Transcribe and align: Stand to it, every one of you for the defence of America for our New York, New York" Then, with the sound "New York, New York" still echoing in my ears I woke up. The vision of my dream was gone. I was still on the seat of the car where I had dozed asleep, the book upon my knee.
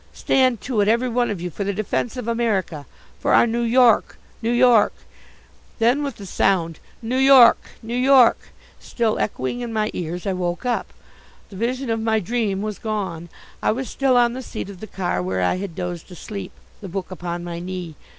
Stand 0.13 0.61
to 0.61 0.81
it, 0.81 0.87
every 0.87 1.09
one 1.09 1.29
of 1.29 1.39
you 1.39 1.51
for 1.51 1.63
the 1.63 1.75
defence 1.75 2.17
of 2.17 2.27
America 2.27 2.87
for 3.19 3.35
our 3.35 3.45
New 3.45 3.61
York, 3.61 4.17
New 4.41 4.49
York" 4.49 4.93
Then, 5.77 6.01
with 6.01 6.15
the 6.15 6.25
sound 6.25 6.79
"New 7.03 7.19
York, 7.19 7.59
New 7.83 7.93
York" 7.95 8.49
still 8.79 9.19
echoing 9.19 9.61
in 9.61 9.71
my 9.71 9.91
ears 9.93 10.25
I 10.25 10.33
woke 10.33 10.65
up. 10.65 10.91
The 11.51 11.55
vision 11.55 11.91
of 11.91 11.99
my 12.01 12.19
dream 12.19 12.63
was 12.63 12.79
gone. 12.79 13.29
I 13.61 13.71
was 13.73 13.91
still 13.91 14.17
on 14.17 14.33
the 14.33 14.41
seat 14.41 14.71
of 14.71 14.79
the 14.79 14.87
car 14.87 15.21
where 15.21 15.43
I 15.43 15.57
had 15.57 15.75
dozed 15.75 16.11
asleep, 16.11 16.51
the 16.81 16.89
book 16.89 17.11
upon 17.11 17.43
my 17.43 17.59
knee. 17.59 17.93